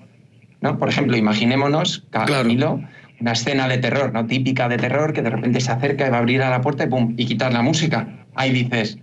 [0.61, 0.79] ¿No?
[0.79, 2.81] Por ejemplo, imaginémonos, Camilo,
[3.21, 4.27] una escena de terror, ¿no?
[4.27, 6.85] Típica de terror, que de repente se acerca y va a abrir a la puerta
[6.85, 7.15] y ¡pum!
[7.17, 8.27] y quitar la música.
[8.35, 8.99] Ahí dices,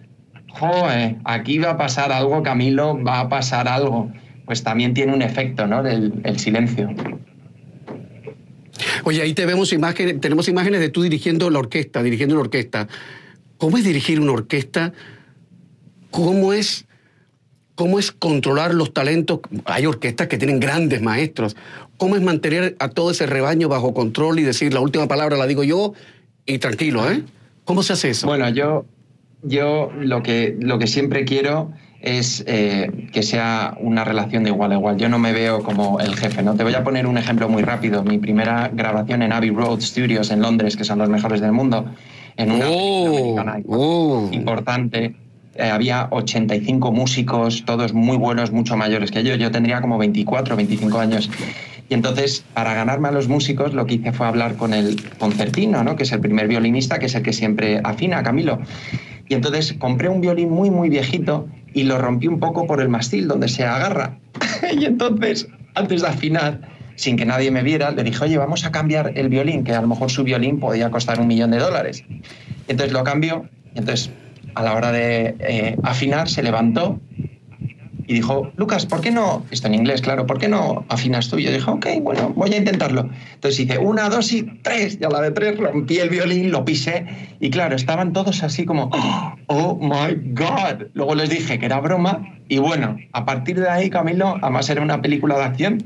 [0.50, 4.12] joder, aquí va a pasar algo, Camilo, va a pasar algo.
[4.46, 5.84] Pues también tiene un efecto, ¿no?
[5.84, 6.90] Del el silencio.
[9.04, 12.88] Oye, ahí te vemos imágenes, tenemos imágenes de tú dirigiendo la orquesta, dirigiendo la orquesta.
[13.58, 14.94] ¿Cómo es dirigir una orquesta?
[16.12, 16.86] ¿Cómo es
[17.80, 19.40] ¿Cómo es controlar los talentos?
[19.64, 21.56] Hay orquestas que tienen grandes maestros.
[21.96, 25.48] ¿Cómo es mantener a todo ese rebaño bajo control y decir la última palabra la
[25.48, 25.94] digo yo
[26.46, 27.24] y tranquilo, ¿eh?
[27.64, 28.28] ¿Cómo se hace eso?
[28.28, 28.86] Bueno, yo,
[29.44, 34.74] yo lo, que, lo que siempre quiero es eh, que sea una relación de igual
[34.74, 34.98] a igual.
[34.98, 36.56] Yo no me veo como el jefe, ¿no?
[36.56, 38.04] Te voy a poner un ejemplo muy rápido.
[38.04, 41.86] Mi primera grabación en Abbey Road Studios en Londres, que son los mejores del mundo,
[42.36, 44.30] en una oh, oh.
[44.34, 45.16] importante
[45.60, 49.36] eh, había 85 músicos, todos muy buenos, mucho mayores que yo.
[49.36, 51.30] Yo tendría como 24, 25 años.
[51.90, 55.84] Y entonces, para ganarme a los músicos, lo que hice fue hablar con el concertino,
[55.84, 55.96] ¿no?
[55.96, 58.60] que es el primer violinista, que es el que siempre afina, Camilo.
[59.28, 62.90] Y entonces compré un violín muy, muy viejito y lo rompí un poco por el
[62.90, 64.18] mastil donde se agarra.
[64.80, 66.62] y entonces, antes de afinar,
[66.96, 69.82] sin que nadie me viera, le dije, oye, vamos a cambiar el violín, que a
[69.82, 72.04] lo mejor su violín podía costar un millón de dólares.
[72.68, 74.12] entonces lo cambio, y entonces
[74.56, 77.00] a la hora de eh, afinar se levantó
[78.10, 81.38] y dijo, Lucas, ¿por qué no, esto en inglés, claro, ¿por qué no afinas tú?
[81.38, 83.08] Y yo dije, ok, bueno, voy a intentarlo.
[83.36, 86.66] Entonces hice una, dos y tres, y a la de tres rompí el violín, lo
[86.66, 87.06] pisé,
[87.40, 88.90] y claro, estaban todos así como,
[89.46, 90.88] oh my God.
[90.94, 94.82] Luego les dije que era broma, y bueno, a partir de ahí, Camilo, además era
[94.82, 95.84] una película de acción,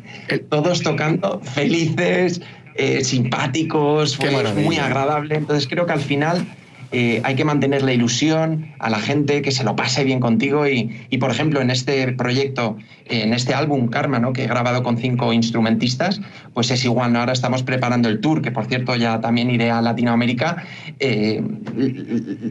[0.50, 2.42] todos tocando felices,
[2.76, 5.36] eh, simpáticos, fue muy agradable.
[5.36, 6.48] Entonces creo que al final
[6.96, 10.68] eh, hay que mantener la ilusión a la gente, que se lo pase bien contigo
[10.68, 14.32] y, por ejemplo, en este proyecto, en este álbum Karma, ¿no?
[14.32, 16.22] que he grabado con cinco instrumentistas,
[16.54, 19.82] pues es igual, ahora estamos preparando el tour, que por cierto ya también iré a
[19.82, 20.64] Latinoamérica.
[21.00, 21.44] Eh,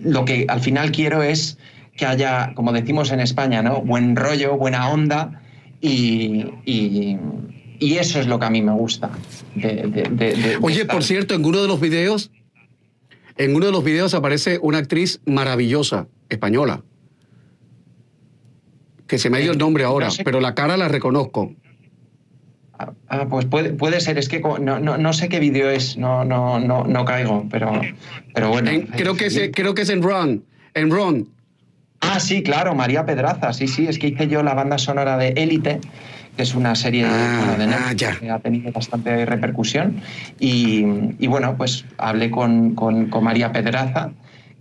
[0.02, 1.56] lo que al final quiero es
[1.96, 3.80] que haya, como decimos en España, ¿no?
[3.82, 5.40] buen rollo, buena onda
[5.80, 6.46] y,
[7.78, 9.10] eso es lo que a mí me gusta.
[10.60, 12.30] Oye, por cierto, en uno de los videos
[13.36, 16.82] en uno de los videos aparece una actriz maravillosa, española,
[19.06, 21.52] que se me ha ido el nombre ahora, pero la cara la reconozco.
[22.78, 26.24] Ah, ah pues puede, puede, ser, es que no, no, sé qué vídeo es, no,
[26.24, 27.80] no, no, no caigo, pero,
[28.34, 28.70] pero bueno.
[28.96, 31.28] creo, que es, creo que es en Run, en Run.
[32.00, 35.28] Ah, sí, claro, María Pedraza, sí, sí, es que hice yo la banda sonora de
[35.36, 35.80] Élite
[36.36, 40.00] que es una serie ah, de ah, que ha tenido bastante repercusión.
[40.38, 40.84] Y,
[41.26, 44.10] bueno, pues hablé con, con, con María Pedraza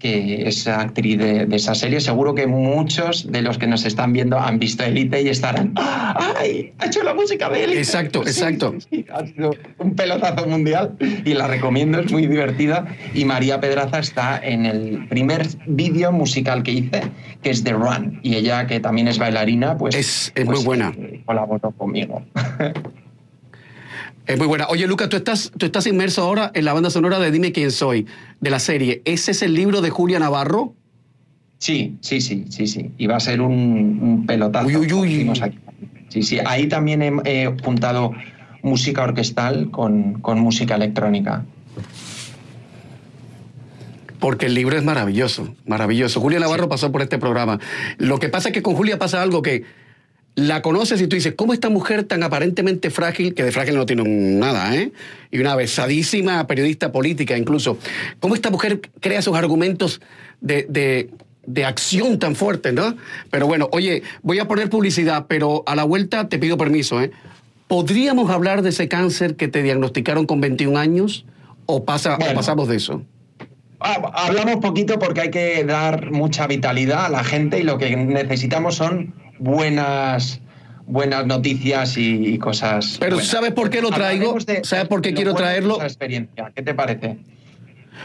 [0.02, 2.00] que es actriz de, esa serie.
[2.00, 6.74] Seguro que muchos de los que nos están viendo han visto Elite y estarán, ¡ay!
[6.80, 7.80] Ha hecho la música de Elite.
[7.80, 8.74] Exacto, exacto.
[9.14, 12.88] ha sido un pelotazo mundial y la recomiendo, es muy divertida.
[13.14, 17.04] Y María Pedraza está en el primer vídeo musical que hice,
[17.44, 18.20] que es The Run.
[18.24, 19.96] Y ella, que también es bailarina, pues.
[19.96, 20.94] Es, muy pues, buena.
[20.98, 22.24] Eh, colaboró conmigo.
[24.32, 24.68] Es muy buena.
[24.70, 27.70] Oye, Lucas, tú estás, tú estás inmerso ahora en la banda sonora de Dime quién
[27.70, 28.08] soy,
[28.40, 29.02] de la serie.
[29.04, 30.74] ¿Ese es el libro de Julia Navarro?
[31.58, 32.92] Sí, sí, sí, sí, sí.
[32.98, 34.68] Y va a ser un, pelotazo.
[34.68, 35.32] Uy, uy, uy.
[36.08, 36.40] Sí, sí.
[36.46, 38.14] Ahí también he, juntado
[38.64, 41.44] música orquestal con, música electrónica.
[44.18, 46.22] Porque el libro es maravilloso, maravilloso.
[46.22, 47.60] Julia Navarro pasó por este programa.
[47.98, 49.64] Lo que pasa es que con Julia pasa algo que
[50.36, 53.86] la conoces y tú dices, ¿cómo esta mujer tan aparentemente frágil, que de frágil no
[53.86, 54.92] tiene nada, ¿eh?
[55.30, 57.78] Y una besadísima periodista política incluso,
[58.20, 60.02] ¿cómo esta mujer crea sus argumentos
[60.40, 61.10] de,
[61.46, 62.96] de, acción tan fuertes, ¿no?
[63.30, 67.12] Pero bueno, oye, voy a poner publicidad, pero a la vuelta te pido permiso, ¿eh?
[67.68, 71.26] ¿Podríamos hablar de ese cáncer que te diagnosticaron con 21 años
[71.66, 73.04] o, pasa, o pasamos de eso?
[73.80, 77.96] Ah, hablamos poquito porque hay que dar mucha vitalidad a la gente y lo que
[77.96, 80.40] necesitamos son buenas
[80.86, 82.98] buenas noticias y, cosas.
[83.00, 84.36] Pero ¿sabes por qué lo traigo?
[84.64, 85.78] ¿Sabes por qué quiero traerlo?
[85.78, 86.52] Esa experiencia.
[86.54, 87.18] ¿Qué te parece?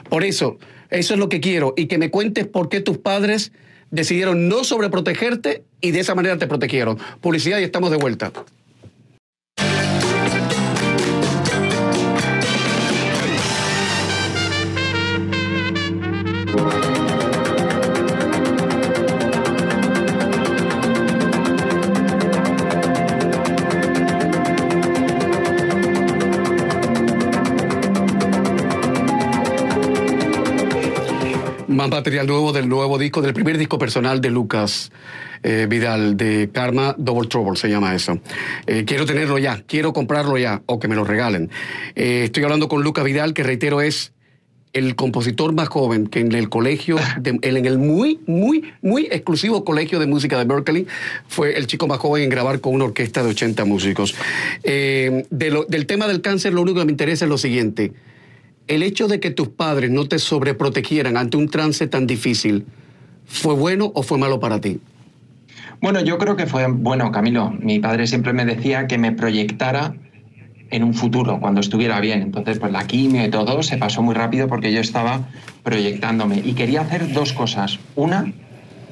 [0.09, 0.59] Por eso,
[0.91, 3.53] eso es lo que quiero y que me cuentes por qué tus padres
[3.91, 6.99] decidieron no sobreprotegerte y de esa manera te protegieron.
[7.21, 8.33] Publicidad y estamos de vuelta.
[31.97, 34.93] Material nuevo del nuevo disco, del primer disco personal de Lucas
[35.43, 38.21] eh, Vidal, de Karma Double Trouble, se llama eso.
[38.67, 41.51] Eh, quiero tenerlo ya, quiero comprarlo ya, o que me lo regalen.
[41.95, 44.13] Eh, estoy hablando con Lucas Vidal, que reitero es
[44.75, 49.99] el compositor más joven que en el colegio, en el muy, muy, muy exclusivo colegio
[49.99, 50.87] de música de Berkeley,
[51.29, 54.15] fue el chico más joven en grabar con una orquesta de 80 músicos.
[54.63, 57.93] del tema del cáncer, lo único que me interesa es lo siguiente
[58.69, 62.67] el hecho de que tus padres no te sobreprotegieran ante un trance tan difícil,
[63.27, 64.81] ¿fue bueno o fue malo para ti?
[65.81, 67.51] Bueno, yo creo que fue bueno, Camilo.
[67.51, 69.95] Mi padre siempre me decía que me proyectara
[70.71, 72.23] en un futuro, cuando estuviera bien.
[72.23, 75.29] Entonces, pues la quimio y todo se pasó muy rápido porque yo estaba
[75.63, 77.79] proyectándome y quería hacer dos cosas.
[77.95, 78.33] Una,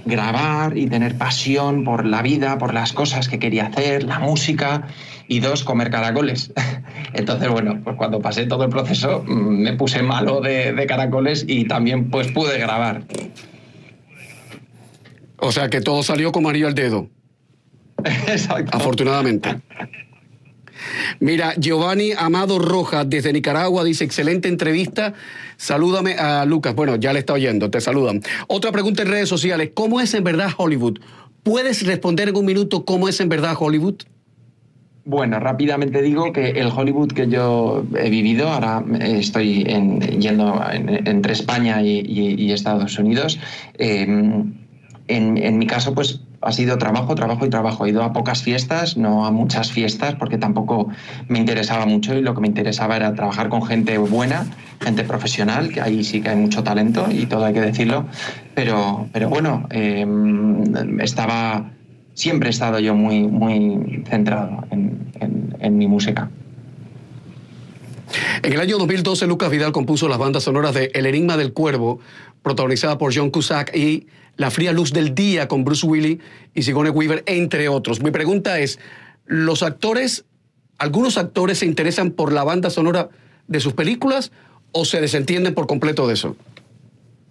[0.05, 4.89] grabar y tener pasión por la vida, por las cosas que quería hacer, la música,
[5.29, 6.53] y dos, comer caracoles.
[7.15, 11.67] Entonces, bueno, pues cuando pasé todo el proceso mm, me puse malo de, caracoles y
[11.67, 13.03] también pues pude grabar.
[15.39, 17.09] O sea que todo salió como anillo al dedo.
[18.05, 18.77] Exacto.
[18.77, 19.61] Afortunadamente.
[21.21, 25.15] Mira, Giovanni Amado Rojas desde Nicaragua dice, excelente entrevista.
[25.57, 26.75] Salúdame a Lucas.
[26.75, 28.23] Bueno, ya le está oyendo, te saludan.
[28.49, 30.99] Otra pregunta en redes sociales, ¿cómo es en verdad Hollywood?
[31.43, 33.97] ¿Puedes responder en un minuto cómo es en verdad Hollywood?
[35.07, 39.65] Bueno, rápidamente digo que el Hollywood que yo he vivido, ahora estoy
[40.19, 43.39] yendo entre España y, Estados Unidos,
[43.77, 44.55] em,
[45.09, 47.87] en, mi caso, pues ha sido trabajo, trabajo y trabajo.
[47.87, 50.89] He ido a pocas fiestas, no a muchas fiestas, porque tampoco
[51.29, 54.47] me interesaba mucho y lo que me interesaba era trabajar con gente buena,
[54.81, 58.07] gente profesional, que ahí sí que hay mucho talento y todo hay que decirlo.
[58.55, 61.71] Pero, pero bueno, em, estaba,
[62.15, 65.13] siempre he estado yo muy, muy centrado en,
[65.61, 66.31] en mi música.
[68.43, 72.01] En el año 2012, Lucas Vidal compuso las bandas sonoras de El Enigma del Cuervo,
[72.43, 76.19] protagonizada por John Cusack, y La Fría Luz del Día con Bruce Willis
[76.55, 78.03] y Sigourney Weaver, entre otros.
[78.03, 78.79] Mi pregunta es,
[79.27, 80.25] ¿los actores,
[80.79, 83.11] algunos actores se interesan por la banda sonora
[83.47, 84.33] de sus películas
[84.73, 86.37] o se desentienden por completo de eso?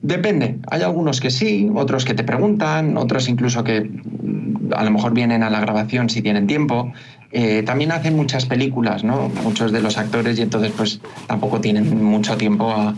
[0.04, 0.58] Depende.
[0.70, 5.14] Hay algunos que sí, otros que te preguntan, otros incluso que mm, a lo mejor
[5.14, 6.92] vienen a la grabación si tienen tiempo.
[7.32, 9.30] Eh, también hacen muchas películas, ¿no?
[9.44, 12.94] Muchos de los actores y entonces pues tampoco tienen mucho tiempo a,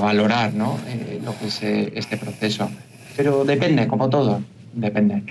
[0.00, 0.78] valorar, ¿no?
[0.86, 2.70] Eh, lo que es eh, este proceso.
[3.16, 5.22] Pero depende, como todo, depende.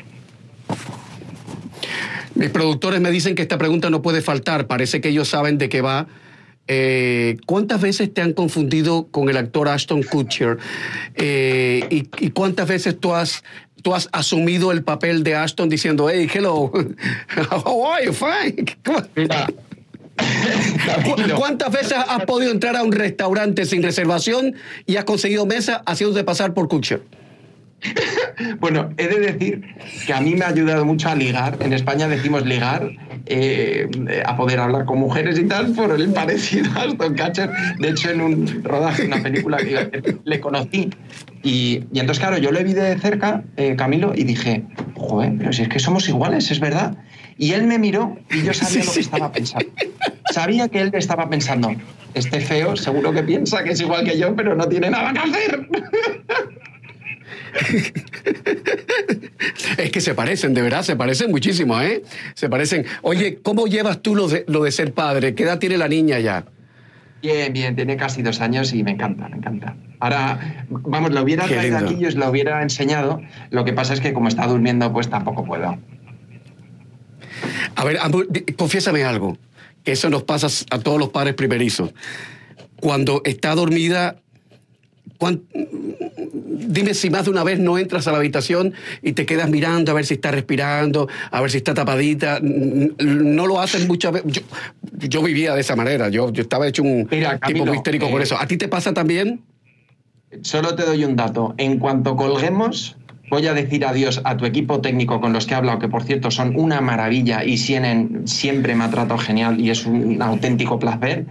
[2.35, 4.67] Mis productores me dicen que esta pregunta no puede faltar.
[4.67, 6.07] Parece que ellos saben de qué va
[6.67, 10.57] eh, ¿Cuántas veces te han confundido con el actor Ashton Kutcher?
[11.15, 13.43] Eh, y, cuántas veces tú has,
[13.81, 16.71] tú has asumido el papel de Ashton diciendo, hey, hello,
[17.65, 18.13] how are you?
[18.13, 18.77] Fine.
[21.35, 26.23] ¿Cuántas veces has podido entrar a un restaurante sin reservación y has conseguido mesa haciéndote
[26.23, 27.01] pasar por Kutcher?
[28.59, 29.61] bueno, he de decir
[30.05, 31.57] que a mí me ha ayudado mucho a ligar.
[31.61, 32.91] En España decimos ligar,
[33.25, 33.89] eh,
[34.25, 37.49] a poder hablar con mujeres y tal, por el parecido a Aston Catcher.
[37.79, 40.89] De hecho, en un rodaje, en una película que le conocí.
[41.43, 44.63] Y, entonces, claro, yo le vi de cerca, eh, Camilo, y dije,
[44.95, 46.97] joder, pero si es que somos iguales, es verdad.
[47.37, 49.67] Y él me miró y yo sabía lo que estaba pensando.
[50.31, 51.71] Sabía que él estaba pensando,
[52.13, 55.19] este feo seguro que piensa que es igual que yo, pero no tiene nada que
[55.19, 55.67] hacer.
[59.77, 62.03] es que se parecen, de verdad, se parecen muchísimo, ¿eh?
[62.33, 62.85] Se parecen.
[63.01, 65.35] Oye, ¿cómo llevas tú lo de, lo de ser padre?
[65.35, 66.45] ¿Qué edad tiene la niña ya?
[67.21, 69.75] Bien, bien, tiene casi dos años y me encanta, me encanta.
[69.99, 73.21] Ahora, vamos, lo hubiera traído aquí y os lo hubiera enseñado.
[73.51, 75.77] Lo que pasa es que como está durmiendo, pues tampoco puedo.
[77.75, 77.99] A ver,
[78.57, 79.37] confiésame algo,
[79.83, 81.93] que eso nos pasa a todos los padres primerizos.
[82.79, 84.15] Cuando está dormida,
[86.71, 89.91] dime si más de una vez no entras a la habitación y te quedas mirando
[89.91, 92.39] a ver si está respirando, a ver si está tapadita.
[92.41, 94.43] No lo hacen muchas veces.
[94.93, 98.23] Yo, vivía de esa manera, yo, yo estaba hecho un tipo muy histérico por eh,
[98.23, 98.37] eso.
[98.39, 99.41] ¿A ti te pasa también?
[100.41, 101.53] Solo te doy un dato.
[101.57, 102.95] En cuanto colguemos,
[103.29, 106.03] voy a decir adiós a tu equipo técnico con los que he hablado, que por
[106.03, 110.79] cierto son una maravilla y tienen, siempre me ha tratado genial y es un auténtico
[110.79, 111.25] placer.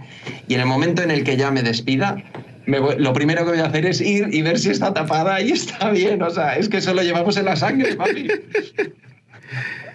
[0.47, 2.17] Y en el momento en el que ya me despida,
[2.65, 5.91] lo primero que voy a hacer es ir y ver si está tapada y está
[5.91, 6.21] bien.
[6.21, 8.27] O sea, es que eso lo llevamos en la sangre, papi.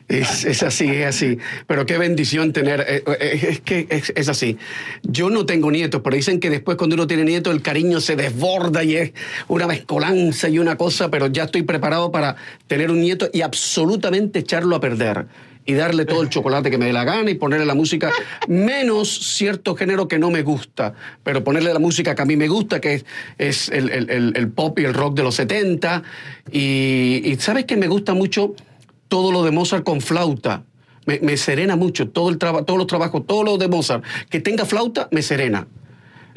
[0.08, 1.38] Es, así, es así.
[1.66, 2.84] Pero qué bendición tener.
[2.86, 4.56] Eh, eh, es que es, así.
[5.02, 8.14] Yo no tengo nietos, pero dicen que después cuando uno tiene nietos el cariño se
[8.14, 9.12] desborda y es
[9.48, 12.36] una mezcolanza y una cosa, pero ya estoy preparado para
[12.68, 15.26] tener un nieto y absolutamente echarlo a perder
[15.66, 18.12] y darle todo el chocolate que me dé la gana y ponerle la música,
[18.46, 22.46] menos cierto género que no me gusta, pero ponerle la música que a mí me
[22.46, 23.04] gusta, que
[23.36, 26.04] es, el, pop y el rock de los 70.
[26.52, 28.54] Y, ¿sabes que me gusta mucho
[29.08, 30.62] todo lo de Mozart con flauta?
[31.04, 34.04] Me, serena mucho todo el todos los trabajos, todo lo de Mozart.
[34.30, 35.66] Que tenga flauta, me serena.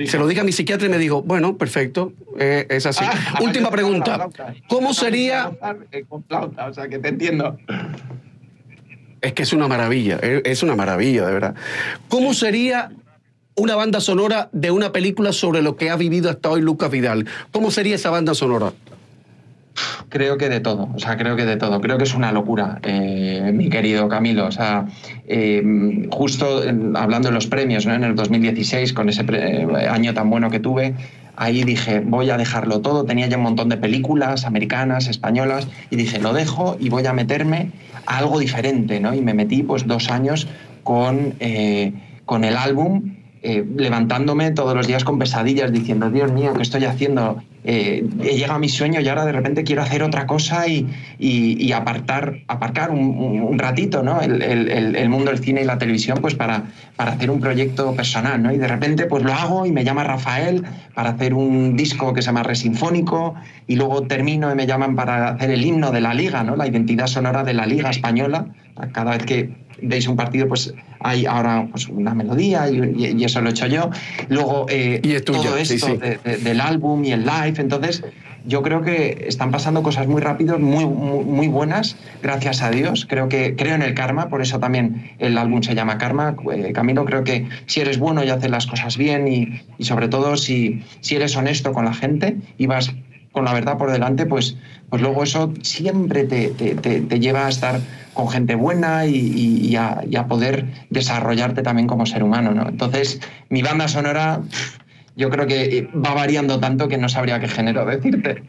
[0.06, 3.04] Se lo dije a mi psiquiatra y me dijo, bueno, perfecto, eh, es así.
[3.06, 4.30] Ah, Última pregunta.
[4.70, 5.52] ¿Cómo sería...
[5.92, 7.58] Eh, con flauta, o sea, que te entiendo.
[9.22, 11.56] Es que es una maravilla, es una maravilla, de verdad.
[12.08, 12.92] ¿Cómo sería
[13.56, 17.26] una banda sonora de una película sobre lo que ha vivido hasta hoy Lucas Vidal?
[17.52, 18.72] ¿Cómo sería esa banda sonora?
[20.10, 21.80] Creo que de todo, o sea, creo que de todo.
[21.82, 24.48] Creo que es una locura, eh, mi querido Camilo.
[24.48, 24.88] O sea,
[25.28, 26.64] eh, justo
[26.96, 27.94] hablando de los premios, ¿no?
[27.94, 29.24] En el 2016, con ese
[29.90, 30.96] año tan bueno que tuve,
[31.36, 33.06] ahí dije, voy a dejarlo todo.
[33.06, 37.14] Tenía ya un montón de películas americanas, españolas, y dije, lo dejo y voy a
[37.14, 37.72] meterme
[38.06, 39.14] a algo diferente, ¿no?
[39.14, 40.48] Y me metí pues dos años
[40.84, 41.94] con, eh,
[42.26, 46.84] con el álbum eh, levantándome todos los días con pesadillas diciendo, Dios mío, ¿qué estoy
[46.84, 47.42] haciendo?
[47.64, 51.72] Eh, he llegado a mi sueño y ahora de repente quiero hacer otra cosa y,
[51.74, 54.22] apartar, aparcar un, ratito ¿no?
[54.22, 56.64] El, mundo del cine y la televisión pues para,
[56.96, 58.42] para hacer un proyecto personal.
[58.42, 58.54] ¿no?
[58.54, 62.22] Y de repente pues lo hago y me llama Rafael para hacer un disco que
[62.22, 63.36] se llama Resinfónico
[63.68, 66.56] y luego termino y me llaman para hacer el himno de la liga, ¿no?
[66.56, 68.46] la identidad sonora de la liga española.
[68.94, 69.50] Cada vez que
[69.82, 73.90] veis un partido, pues hay ahora pues, una melodía y, eso lo he hecho yo.
[74.28, 75.88] Luego eh, todo esto
[76.24, 78.04] del álbum y el live, entonces
[78.46, 83.06] yo creo que están pasando cosas muy rápidas, muy, muy, buenas, gracias a Dios.
[83.08, 86.36] Creo que creo en el karma, por eso también el álbum se llama Karma.
[86.54, 90.08] Eh, Camilo, creo que si eres bueno y haces las cosas bien y, y sobre
[90.08, 92.94] todo si, si eres honesto con la gente y vas
[93.32, 94.58] con la verdad por delante, pues,
[94.90, 97.80] pues luego eso siempre te, te, te, lleva a estar
[98.20, 102.52] con gente buena y, a, poder desarrollarte también como ser humano.
[102.54, 102.68] ¿no?
[102.68, 104.42] Entonces, mi banda sonora
[105.16, 108.44] yo creo que va variando tanto que no sabría qué género decirte.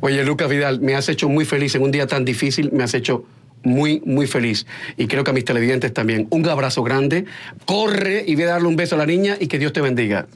[0.00, 2.92] Oye, Lucas Vidal, me has hecho muy feliz en un día tan difícil, me has
[2.92, 3.24] hecho
[3.62, 4.66] muy, muy feliz.
[4.98, 6.26] Y creo que a mis televidentes también.
[6.30, 7.24] Un abrazo grande.
[7.64, 10.26] Corre y voy a darle un beso a la niña y que Dios te bendiga.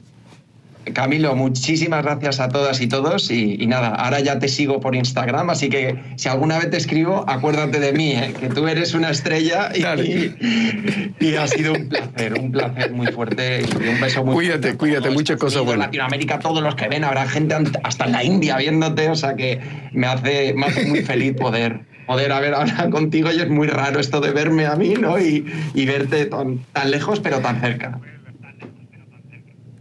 [0.93, 3.29] Camilo, muchísimas gracias a todas y todos.
[3.31, 7.25] Y, nada, ahora ya te sigo por Instagram, así que si alguna vez te escribo,
[7.27, 8.33] acuérdate de mí, ¿eh?
[8.39, 9.83] que tú eres una estrella y,
[11.35, 15.09] ha sido un placer, un placer muy fuerte y un beso muy Cuídate, fuerte cuídate,
[15.11, 15.85] muchas cosas buenas.
[15.85, 19.35] En Latinoamérica, todos los que ven, habrá gente hasta en la India viéndote, o sea
[19.35, 19.59] que
[19.91, 23.99] me hace, me hace muy feliz poder poder haber hablado contigo y es muy raro
[23.99, 25.19] esto de verme a mí, ¿no?
[25.19, 25.45] Y,
[25.85, 27.99] verte tan lejos pero tan cerca.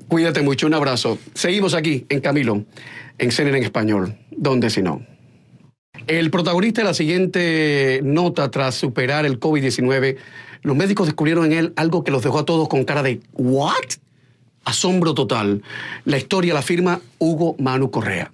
[0.08, 1.18] Cuídate mucho, un abrazo.
[1.34, 2.64] Seguimos aquí en Camilo,
[3.18, 4.16] en CNN en Español.
[4.30, 5.04] ¿Dónde si no?
[6.06, 10.16] El protagonista de la siguiente nota tras superar el COVID-19,
[10.62, 13.72] los médicos descubrieron en él algo que los dejó a todos con cara de ¿what?
[14.64, 15.62] Asombro total.
[16.04, 18.30] La historia la firma Hugo Manu Correa.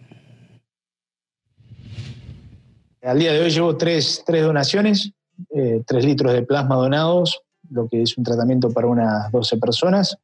[3.02, 5.10] Al día de hoy llevo tres, donaciones,
[5.50, 10.16] eh, tres litros de plasma donados, lo que es un tratamiento para unas 12 personas.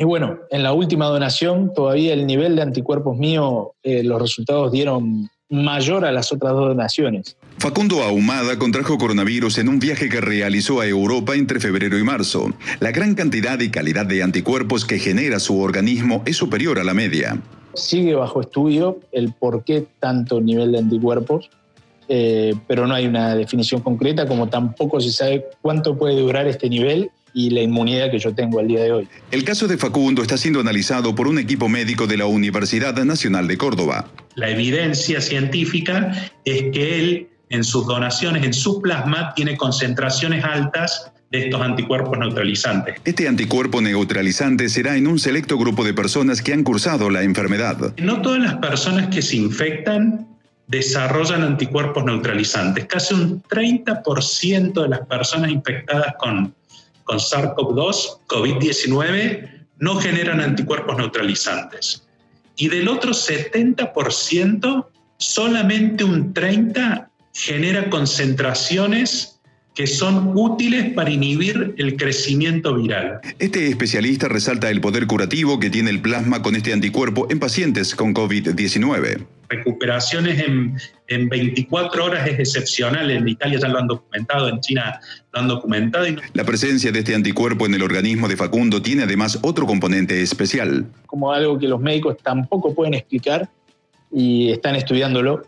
[0.00, 4.70] Y bueno, en la última donación todavía el nivel de anticuerpos mío, eh, los resultados
[4.70, 7.36] dieron mayor a las otras dos donaciones.
[7.58, 12.52] Facundo Ahumada contrajo coronavirus en un viaje que realizó a Europa entre febrero y marzo.
[12.78, 16.94] La gran cantidad y calidad de anticuerpos que genera su organismo es superior a la
[16.94, 17.36] media.
[17.74, 21.50] Sigue bajo estudio el por qué tanto nivel de anticuerpos,
[22.08, 26.68] eh, pero no hay una definición concreta, como tampoco se sabe cuánto puede durar este
[26.68, 29.08] nivel y la inmunidad que yo tengo al día de hoy.
[29.30, 33.46] El caso de Facundo está siendo analizado por un equipo médico de la Universidad Nacional
[33.46, 34.08] de Córdoba.
[34.34, 41.12] La evidencia científica es que él en sus donaciones, en su plasma, tiene concentraciones altas
[41.30, 42.96] de estos anticuerpos neutralizantes.
[43.04, 47.94] Este anticuerpo neutralizante será en un selecto grupo de personas que han cursado la enfermedad.
[47.98, 50.26] No todas las personas que se infectan
[50.66, 52.86] desarrollan anticuerpos neutralizantes.
[52.86, 56.54] Casi un 30% de las personas infectadas con
[57.08, 62.06] con SARS-CoV-2, COVID-19, no generan anticuerpos neutralizantes.
[62.56, 64.86] Y del otro 70%,
[65.16, 69.37] solamente un 30% genera concentraciones
[69.78, 73.20] que son útiles para inhibir el crecimiento viral.
[73.38, 77.94] Este especialista resalta el poder curativo que tiene el plasma con este anticuerpo en pacientes
[77.94, 79.24] con COVID-19.
[79.48, 80.76] Recuperaciones en,
[81.06, 83.08] en, 24 horas es excepcional.
[83.08, 85.00] En Italia ya lo han documentado, en China
[85.32, 86.06] lo han documentado.
[86.32, 90.86] La presencia de este anticuerpo en el organismo de Facundo tiene además otro componente especial.
[91.06, 93.48] Como algo que los médicos tampoco pueden explicar
[94.10, 95.44] y están estudiándolo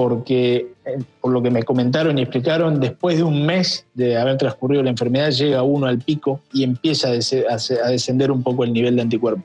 [0.00, 4.38] porque eh, por lo que me comentaron y explicaron, después de un mes de haber
[4.38, 8.96] transcurrido la enfermedad, llega uno al pico y empieza a, descender un poco el nivel
[8.96, 9.44] de anticuerpos.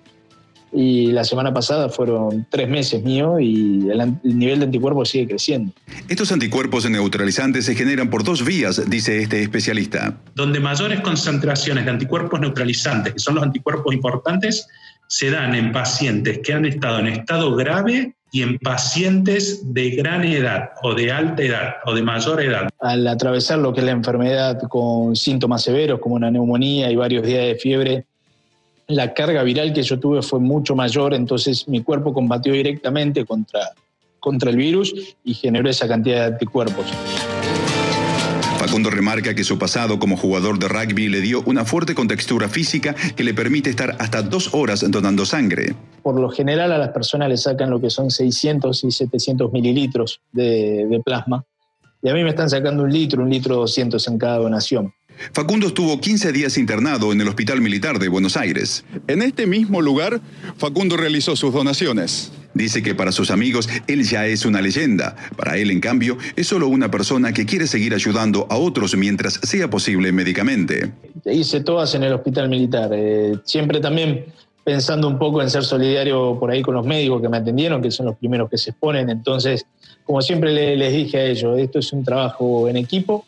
[0.71, 5.73] Y la semana pasada fueron tres meses mío y el, nivel de anticuerpos sigue creciendo.
[6.07, 10.17] Estos anticuerpos neutralizantes se generan por dos vías, dice este especialista.
[10.35, 14.69] Donde mayores concentraciones de anticuerpos neutralizantes, que son los anticuerpos importantes,
[15.07, 20.25] se dan en pacientes que han estado en estado grave y en pacientes de gran
[20.25, 22.67] edad o de alta edad o de mayor edad.
[22.79, 27.25] Al atravesar lo que es la enfermedad con síntomas severos como una neumonía y varios
[27.25, 28.05] días de fiebre,
[28.87, 33.69] la carga viral que yo tuve fue mucho mayor, entonces mi cuerpo combatió directamente contra,
[34.19, 36.87] contra el virus y generó esa cantidad de anticuerpos.
[38.65, 42.95] Facundo remarca que su pasado como jugador de rugby le dio una fuerte contextura física
[43.15, 45.75] que le permite estar hasta dos horas donando sangre.
[46.01, 50.19] Por lo general a las personas le sacan lo que son 600 y 700 mililitros
[50.31, 51.45] de, de plasma
[52.01, 54.91] y a mí me están sacando un litro, un litro 200 en cada donación.
[55.31, 58.85] Facundo estuvo 15 días internado en el Hospital Militar de Buenos Aires.
[59.07, 60.21] En este mismo lugar,
[60.57, 62.31] Facundo realizó sus donaciones.
[62.53, 65.15] Dice que para sus amigos él ya es una leyenda.
[65.35, 69.39] Para él, en cambio, es solo una persona que quiere seguir ayudando a otros mientras
[69.43, 70.91] sea posible médicamente.
[71.25, 72.89] Hice todas en el hospital militar.
[72.93, 74.25] Eh, siempre también
[74.63, 77.91] pensando un poco en ser solidario por ahí con los médicos que me atendieron, que
[77.91, 79.09] son los primeros que se exponen.
[79.09, 79.65] Entonces,
[80.05, 83.25] como siempre les dije a ellos, esto es un trabajo en equipo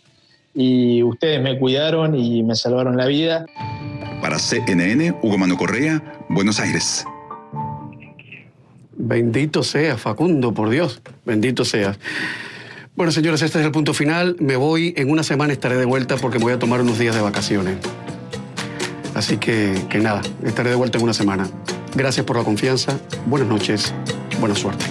[0.60, 3.46] y ustedes me cuidaron y me salvaron la vida.
[4.22, 7.06] Para CNN, Hugo Mano Correa, Buenos Aires.
[8.98, 11.96] Bendito sea, Facundo, por Dios, bendito sea.
[12.96, 14.36] Bueno, señores, este es el punto final.
[14.40, 17.14] Me voy, en una semana estaré de vuelta porque me voy a tomar unos días
[17.14, 17.78] de vacaciones.
[19.14, 21.48] Así que, que nada, estaré de vuelta en una semana.
[21.96, 23.94] Gracias por la confianza, buenas noches,
[24.40, 24.86] buena suerte.